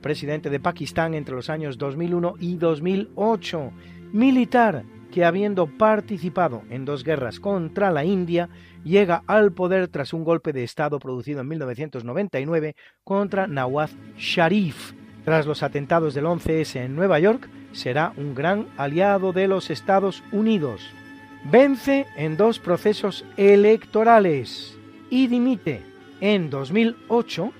[0.00, 3.70] presidente de Pakistán entre los años 2001 y 2008,
[4.12, 8.48] militar que habiendo participado en dos guerras contra la India,
[8.84, 14.92] llega al poder tras un golpe de Estado producido en 1999 contra Nawaz Sharif.
[15.24, 20.22] Tras los atentados del 11S en Nueva York, será un gran aliado de los Estados
[20.32, 20.82] Unidos.
[21.50, 24.76] Vence en dos procesos electorales
[25.10, 25.82] y dimite
[26.20, 27.52] en 2008,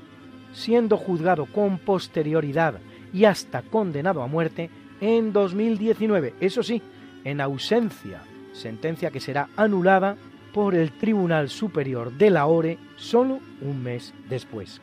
[0.53, 2.80] siendo juzgado con posterioridad
[3.12, 4.70] y hasta condenado a muerte
[5.01, 6.34] en 2019.
[6.40, 6.82] Eso sí,
[7.25, 10.16] en ausencia, sentencia que será anulada
[10.53, 14.81] por el Tribunal Superior de la ORE solo un mes después.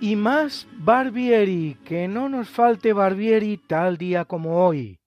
[0.00, 4.98] Y más Barbieri, que no nos falte Barbieri tal día como hoy.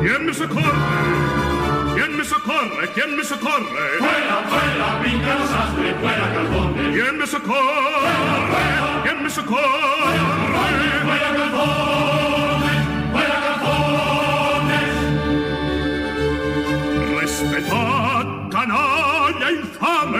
[0.00, 0.62] ¿Quién me socorre?
[2.94, 3.98] ¿Quién me socorre?
[3.98, 6.94] Fuera, fuera, brinca los astres, fuera calzones.
[6.94, 8.12] ¿Quién me socorre?
[8.50, 10.18] Fuera, ¿Quién me socorre?
[11.04, 12.25] Fuera calzones,
[17.46, 20.18] Respetad, canalla infame,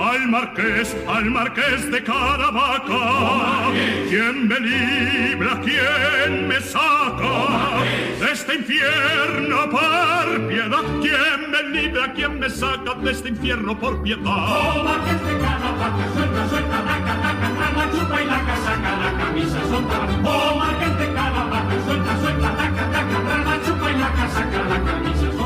[0.00, 3.70] al marqués, al marqués de Caravaca.
[4.08, 7.78] ¿Quién me libra, quién me saca
[8.20, 10.84] de este infierno por piedad?
[11.00, 14.22] ¿Quién me libra, quién me saca de este infierno por piedad?
[14.26, 19.60] Oh, marqués de Caravaca, suelta, suelta la cataca, la chupa y la casaca, la camisa
[19.68, 19.96] suelta.
[20.24, 25.20] Oh, marqués de Caravaca, suelta, suelta la cataca, la chupa y la casaca, la camisa
[25.20, 25.45] suelta.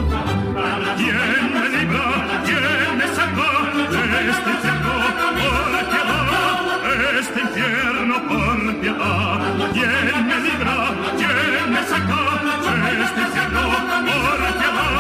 [0.97, 2.07] ¿Quién me libra,
[2.45, 4.95] quién me saca de este infierno
[5.41, 6.29] por piedad?
[7.21, 9.41] Este infierno por piedad.
[9.73, 10.77] ¿Quién me libra,
[11.17, 13.63] quién me saca de este infierno
[14.07, 14.95] por piedad?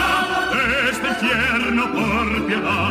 [0.90, 2.90] Este infierno por piedad.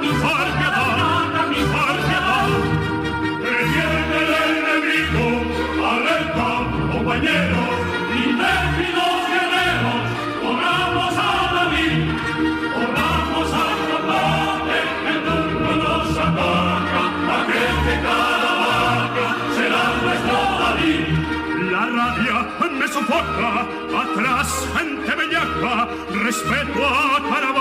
[0.00, 1.24] Por piedad,
[1.72, 2.48] por piedad.
[3.42, 5.26] Previene el enemigo,
[5.92, 6.48] alerta,
[6.92, 7.59] compañeros,
[23.08, 25.88] atrás gente bellaca,
[26.24, 27.59] respeto a Caravaca,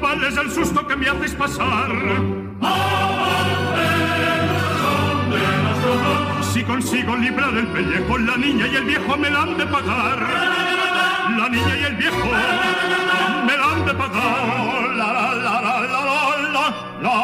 [0.00, 1.90] duquesa, no vales el susto que me haces pasar.
[6.52, 10.18] Si consigo librar el pellejo, la niña y el viejo me la han de pagar.
[11.38, 12.28] La niña y el viejo
[13.46, 14.96] me la han de pagar.
[14.96, 16.06] La, la, la, la,
[16.52, 17.16] la, la, la,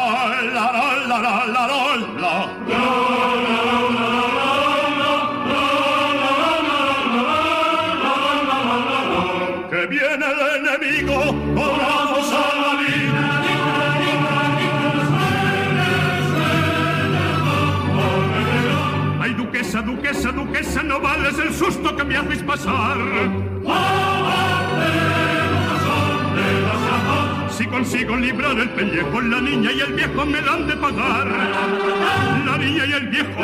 [0.53, 3.26] la, la, la, la, la.
[19.97, 22.97] Duquesa, duquesa, no vales el susto que me haces pasar.
[27.49, 31.27] Si consigo librar el pellejo, la niña y el viejo me la han de pagar.
[32.45, 33.41] La niña y el viejo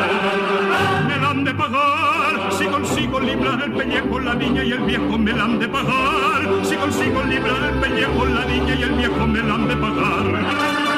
[1.08, 2.52] me la han de pagar.
[2.52, 6.42] Si consigo librar el pellejo, la niña y el viejo me la han de pagar.
[6.64, 10.93] Si consigo librar el pellejo, la niña y el viejo me la han de pagar.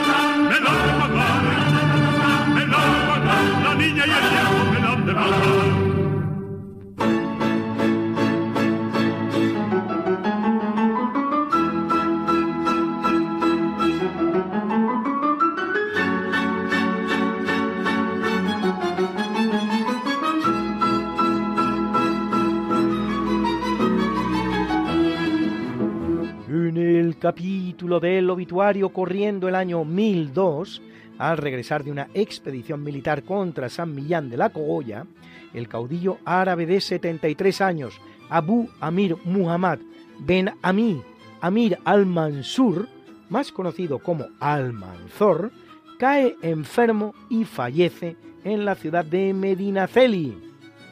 [27.26, 30.80] Capítulo del obituario corriendo el año 1002,
[31.18, 35.08] al regresar de una expedición militar contra San Millán de la Cogolla,
[35.52, 38.00] el caudillo árabe de 73 años,
[38.30, 39.80] Abu Amir Muhammad
[40.20, 41.02] Ben Ami
[41.42, 42.88] Amir al-Mansur,
[43.30, 45.52] más conocido como Almanzor,
[45.98, 50.38] cae enfermo y fallece en la ciudad de Medinaceli,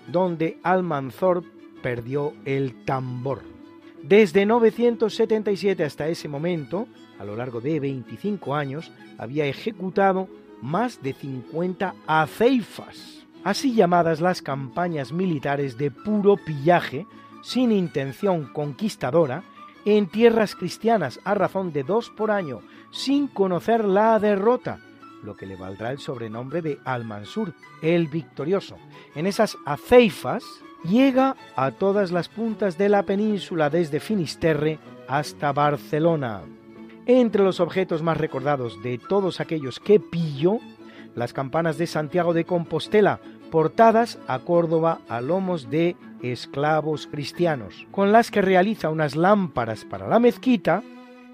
[0.08, 1.44] donde Almanzor
[1.84, 3.53] perdió el tambor.
[4.04, 6.90] Desde 977 hasta ese momento,
[7.20, 10.28] a lo largo de 25 años, había ejecutado
[10.62, 17.08] más de 50 aceifas, así llamadas las campañas militares de puro pillaje,
[17.44, 19.46] sin intención conquistadora,
[19.86, 22.60] en tierras cristianas a razón de dos por año,
[22.92, 24.80] sin conocer la derrota,
[25.24, 28.76] lo que le valdrá el sobrenombre de Al-Mansur, el victorioso.
[29.16, 30.44] En esas aceifas
[30.84, 36.42] llega a todas las puntas de la península desde Finisterre hasta Barcelona.
[37.06, 40.60] Entre los objetos más recordados de todos aquellos que pilló,
[41.16, 43.20] las campanas de Santiago de Compostela,
[43.52, 50.08] portadas a Córdoba a lomos de esclavos cristianos, con las que realiza unas lámparas para
[50.08, 50.82] la mezquita,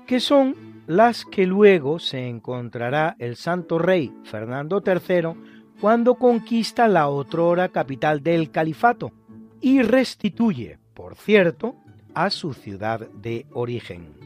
[0.05, 7.07] que son las que luego se encontrará el santo rey Fernando III cuando conquista la
[7.07, 9.11] otrora capital del califato
[9.61, 11.75] y restituye, por cierto,
[12.13, 14.18] a su ciudad de origen.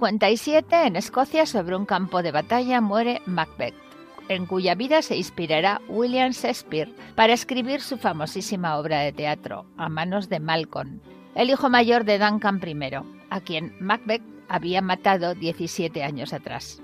[0.00, 3.74] En 1057, en Escocia, sobre un campo de batalla, muere Macbeth,
[4.30, 9.90] en cuya vida se inspirará William Shakespeare para escribir su famosísima obra de teatro, a
[9.90, 11.00] manos de Malcolm,
[11.34, 12.94] el hijo mayor de Duncan I,
[13.28, 16.80] a quien Macbeth había matado 17 años atrás.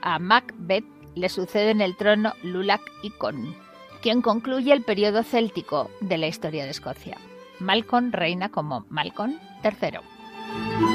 [0.00, 3.54] A Macbeth le sucede en el trono Lulac Icon,
[4.00, 7.18] quien concluye el periodo céltico de la historia de Escocia.
[7.60, 10.93] Malcolm reina como Malcolm III.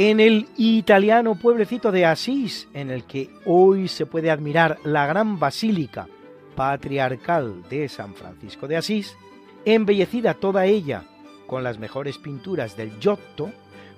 [0.00, 5.40] En el italiano pueblecito de Asís, en el que hoy se puede admirar la gran
[5.40, 6.06] basílica
[6.54, 9.16] patriarcal de San Francisco de Asís,
[9.64, 11.02] embellecida toda ella
[11.48, 13.50] con las mejores pinturas del Giotto,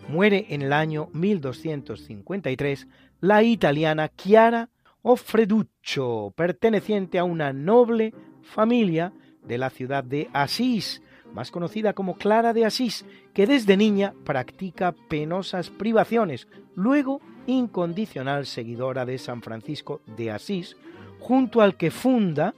[0.09, 2.89] muere en el año 1253
[3.21, 4.71] la italiana Chiara
[5.03, 9.13] Offreduccio, perteneciente a una noble familia
[9.45, 14.93] de la ciudad de Asís, más conocida como Clara de Asís, que desde niña practica
[14.93, 20.77] penosas privaciones, luego incondicional seguidora de San Francisco de Asís,
[21.19, 22.55] junto al que funda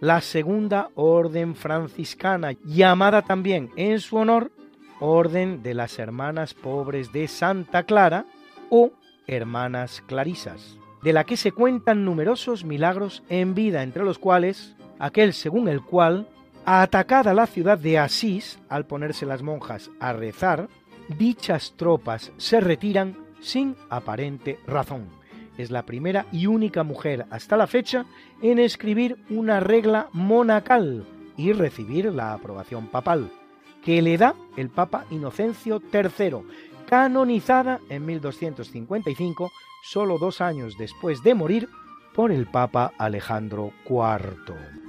[0.00, 4.52] la segunda orden franciscana, llamada también en su honor
[5.00, 8.24] Orden de las Hermanas Pobres de Santa Clara
[8.70, 8.92] o
[9.26, 15.32] Hermanas Clarisas, de la que se cuentan numerosos milagros en vida, entre los cuales aquel
[15.32, 16.28] según el cual
[16.68, 20.68] Atacada la ciudad de Asís, al ponerse las monjas a rezar,
[21.16, 25.08] dichas tropas se retiran sin aparente razón.
[25.58, 28.04] Es la primera y única mujer hasta la fecha
[28.42, 31.06] en escribir una regla monacal
[31.36, 33.30] y recibir la aprobación papal,
[33.84, 36.38] que le da el Papa Inocencio III,
[36.88, 39.52] canonizada en 1255,
[39.84, 41.68] solo dos años después de morir,
[42.12, 44.85] por el Papa Alejandro IV.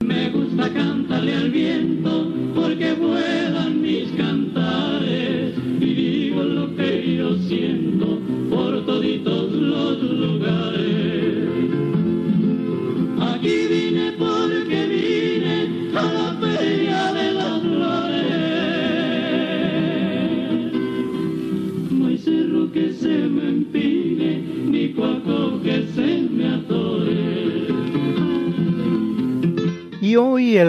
[0.00, 3.21] Me gusta cantarle al viento porque vuelan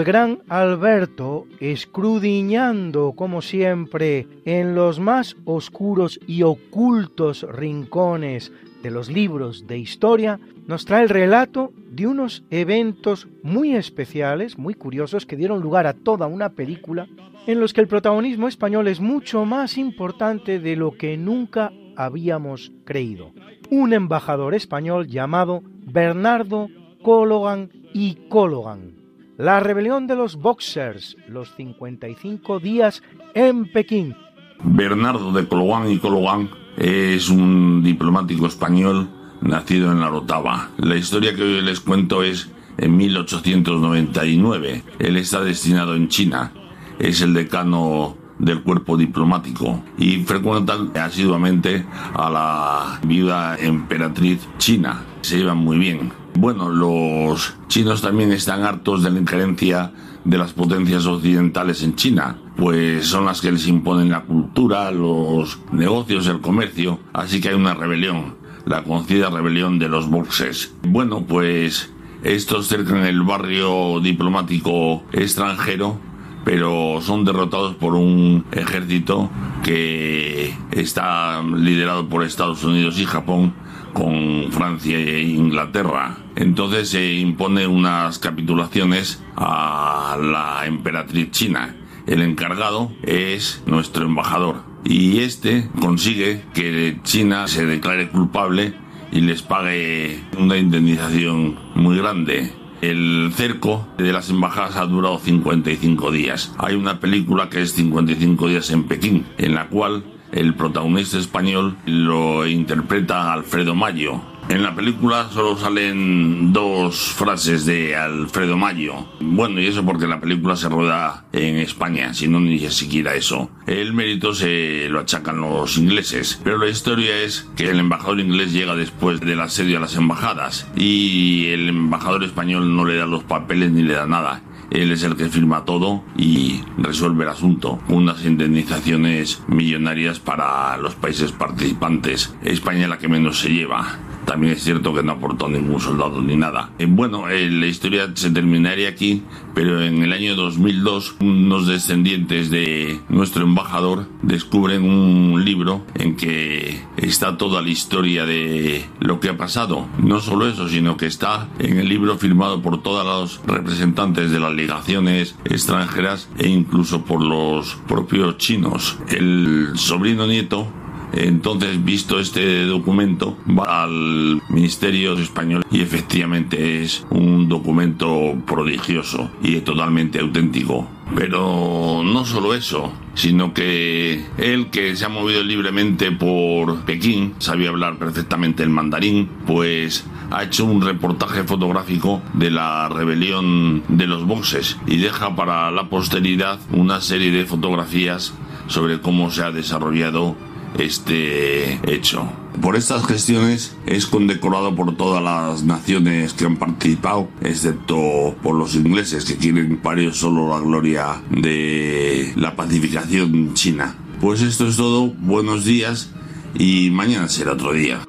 [0.04, 8.52] gran Alberto, escrudiñando como siempre en los más oscuros y ocultos rincones
[8.82, 14.74] de los libros de historia, nos trae el relato de unos eventos muy especiales, muy
[14.74, 17.08] curiosos, que dieron lugar a toda una película,
[17.46, 22.72] en los que el protagonismo español es mucho más importante de lo que nunca habíamos
[22.84, 23.32] creído.
[23.70, 26.68] Un embajador español llamado Bernardo
[27.02, 29.03] Cologan y Cologan.
[29.36, 33.02] La rebelión de los Boxers, los 55 días
[33.34, 34.14] en Pekín.
[34.62, 39.08] Bernardo de Cologán y Cologán es un diplomático español
[39.40, 40.70] nacido en la Rotava.
[40.76, 44.84] La historia que hoy les cuento es en 1899.
[45.00, 46.52] Él está destinado en China.
[47.00, 55.02] Es el decano del cuerpo diplomático y frecuenta asiduamente a la viuda emperatriz china.
[55.22, 56.23] Se llevan muy bien.
[56.36, 59.92] Bueno, los chinos también están hartos de la injerencia
[60.24, 65.60] de las potencias occidentales en China, pues son las que les imponen la cultura, los
[65.70, 70.74] negocios, el comercio, así que hay una rebelión, la conocida rebelión de los boxes.
[70.82, 71.92] Bueno, pues
[72.24, 76.00] estos cercan el barrio diplomático extranjero
[76.44, 79.30] pero son derrotados por un ejército
[79.62, 83.54] que está liderado por Estados Unidos y Japón
[83.94, 86.18] con Francia e Inglaterra.
[86.36, 91.76] Entonces se impone unas capitulaciones a la emperatriz china.
[92.06, 98.74] El encargado es nuestro embajador y este consigue que China se declare culpable
[99.10, 102.52] y les pague una indemnización muy grande.
[102.84, 106.54] El cerco de las embajadas ha durado 55 días.
[106.58, 111.78] Hay una película que es 55 días en Pekín, en la cual el protagonista español
[111.86, 114.20] lo interpreta Alfredo Mayo.
[114.48, 119.06] En la película solo salen dos frases de Alfredo Mayo.
[119.18, 123.50] Bueno, y eso porque la película se rueda en España, si no ni siquiera eso.
[123.66, 128.52] El mérito se lo achacan los ingleses, pero la historia es que el embajador inglés
[128.52, 133.24] llega después del asedio a las embajadas y el embajador español no le da los
[133.24, 134.42] papeles ni le da nada.
[134.70, 137.78] Él es el que firma todo y resuelve el asunto.
[137.88, 142.34] Unas indemnizaciones millonarias para los países participantes.
[142.42, 143.98] España es la que menos se lleva.
[144.24, 146.70] También es cierto que no aportó ningún soldado ni nada.
[146.78, 149.22] Eh, bueno, eh, la historia se terminaría aquí,
[149.54, 156.80] pero en el año 2002 unos descendientes de nuestro embajador descubren un libro en que
[156.96, 159.86] está toda la historia de lo que ha pasado.
[159.98, 164.40] No solo eso, sino que está en el libro firmado por todos los representantes de
[164.40, 168.98] las ligaciones extranjeras e incluso por los propios chinos.
[169.08, 170.68] El sobrino nieto
[171.16, 179.60] entonces, visto este documento, va al Ministerio Español y efectivamente es un documento prodigioso y
[179.60, 180.88] totalmente auténtico.
[181.14, 187.68] Pero no solo eso, sino que él que se ha movido libremente por Pekín, sabía
[187.68, 194.26] hablar perfectamente el mandarín, pues ha hecho un reportaje fotográfico de la rebelión de los
[194.26, 198.34] boxes y deja para la posteridad una serie de fotografías
[198.66, 200.36] sobre cómo se ha desarrollado
[200.78, 202.30] este hecho.
[202.60, 208.74] Por estas gestiones es condecorado por todas las naciones que han participado, excepto por los
[208.74, 213.96] ingleses que quieren para solo la gloria de la pacificación china.
[214.20, 216.10] Pues esto es todo, buenos días
[216.54, 218.03] y mañana será otro día.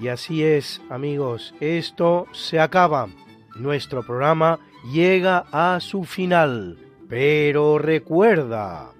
[0.00, 3.08] Y así es, amigos, esto se acaba.
[3.54, 4.58] Nuestro programa
[4.90, 6.78] llega a su final.
[7.06, 8.92] Pero recuerda...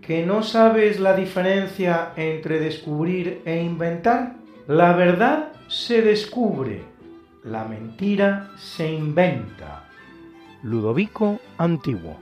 [0.00, 4.36] ¿Que no sabes la diferencia entre descubrir e inventar?
[4.68, 6.82] La verdad se descubre,
[7.44, 9.88] la mentira se inventa.
[10.62, 12.16] Ludovico Antiguo.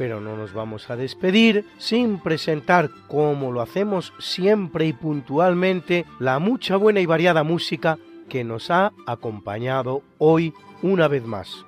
[0.00, 6.38] Pero no nos vamos a despedir sin presentar, como lo hacemos siempre y puntualmente, la
[6.38, 7.98] mucha buena y variada música
[8.30, 11.66] que nos ha acompañado hoy una vez más.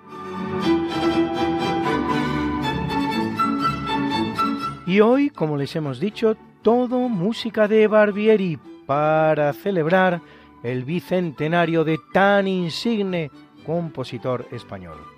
[4.86, 10.22] Y hoy, como les hemos dicho, todo música de Barbieri para celebrar
[10.62, 13.30] el bicentenario de tan insigne
[13.66, 15.11] compositor español.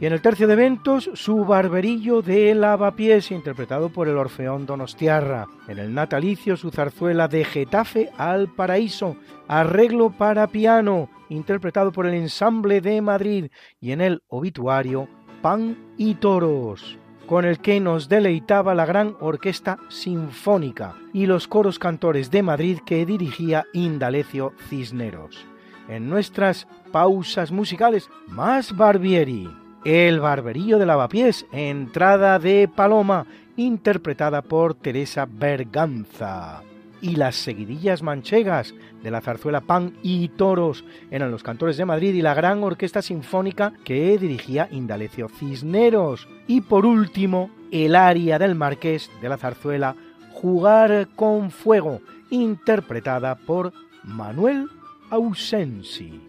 [0.00, 5.46] Y en el tercio de eventos, su barberillo de lavapiés, interpretado por el Orfeón Donostiarra.
[5.68, 12.14] En el natalicio, su zarzuela de Getafe al Paraíso, arreglo para piano, interpretado por el
[12.14, 13.50] Ensamble de Madrid.
[13.78, 15.06] Y en el obituario,
[15.42, 21.78] Pan y Toros con el que nos deleitaba la gran orquesta sinfónica y los coros
[21.78, 25.46] cantores de Madrid que dirigía Indalecio Cisneros.
[25.88, 29.59] En nuestras pausas musicales, más Barbieri.
[29.84, 33.26] El barberillo de lavapiés, entrada de Paloma,
[33.56, 36.62] interpretada por Teresa Berganza.
[37.00, 42.14] Y las seguidillas manchegas de la zarzuela Pan y Toros eran los cantores de Madrid
[42.14, 46.28] y la gran orquesta sinfónica que dirigía Indalecio Cisneros.
[46.46, 49.96] Y por último, el aria del marqués de la zarzuela
[50.32, 53.72] Jugar con Fuego, interpretada por
[54.04, 54.66] Manuel
[55.08, 56.20] Ausensi.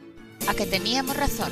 [0.47, 1.51] A que teníamos razón.